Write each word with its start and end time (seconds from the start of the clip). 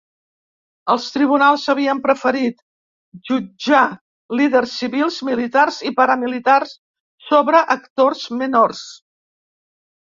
Els 0.93 1.03
tribunals 1.17 1.65
havien 1.73 2.01
preferit 2.05 2.57
jutjar 3.31 3.83
líders 4.41 4.75
civils, 4.81 5.21
militars 5.31 5.81
i 5.91 5.95
paramilitars 6.01 6.75
sobre 7.31 7.65
actors 7.79 8.29
menors. 8.43 8.87